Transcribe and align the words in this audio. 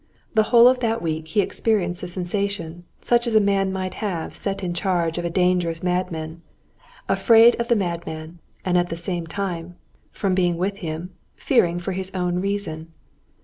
The 0.33 0.41
whole 0.49 0.67
of 0.67 0.79
that 0.79 0.99
week 0.99 1.27
he 1.27 1.41
experienced 1.41 2.01
a 2.01 2.07
sensation 2.07 2.85
such 3.01 3.27
as 3.27 3.35
a 3.35 3.39
man 3.39 3.71
might 3.71 3.93
have 3.93 4.33
set 4.33 4.63
in 4.63 4.73
charge 4.73 5.19
of 5.19 5.25
a 5.25 5.29
dangerous 5.29 5.83
madman, 5.83 6.41
afraid 7.07 7.55
of 7.61 7.67
the 7.67 7.75
madman, 7.75 8.39
and 8.65 8.79
at 8.79 8.89
the 8.89 8.95
same 8.95 9.27
time, 9.27 9.75
from 10.11 10.33
being 10.33 10.57
with 10.57 10.77
him, 10.79 11.11
fearing 11.35 11.77
for 11.79 11.91
his 11.91 12.09
own 12.15 12.39
reason. 12.41 12.87